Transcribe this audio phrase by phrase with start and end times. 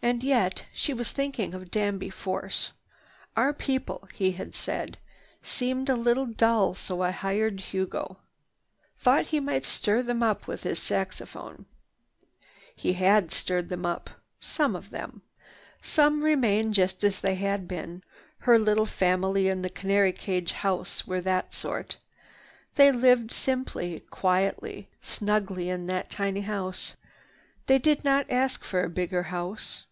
[0.00, 2.70] "And yet—" she was thinking of Danby Force.
[3.36, 4.96] "Our people," he had said,
[5.42, 8.18] "seemed a little dull, so I hired Hugo.
[8.96, 11.66] Thought he might stir them up with his saxophone."
[12.76, 15.22] He had stirred them up—some of them.
[15.82, 18.04] Some remained just as they had been.
[18.46, 21.96] Her little family in the canary cage house were that sort.
[22.76, 26.94] They lived simply, quietly, snugly in that tiny house.
[27.66, 29.84] They did not ask for a bigger house.